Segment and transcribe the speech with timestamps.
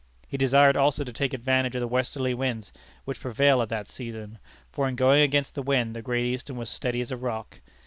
[0.27, 2.71] He desired also to take advantage of the westerly winds
[3.05, 4.39] which prevail at that season,
[4.71, 7.59] for in going against the wind the Great Eastern was steady as a rock.